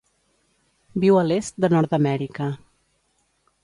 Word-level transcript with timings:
Viu 1.03 1.19
a 1.21 1.27
l'est 1.33 1.63
de 1.67 1.71
Nord-amèrica. 1.77 2.53